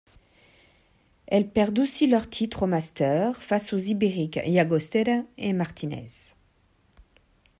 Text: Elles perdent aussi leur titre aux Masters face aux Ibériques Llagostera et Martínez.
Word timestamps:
Elles 1.27 1.47
perdent 1.51 1.77
aussi 1.77 2.07
leur 2.07 2.27
titre 2.27 2.63
aux 2.63 2.65
Masters 2.65 3.39
face 3.39 3.71
aux 3.71 3.77
Ibériques 3.77 4.39
Llagostera 4.47 5.21
et 5.37 5.53
Martínez. 5.53 6.07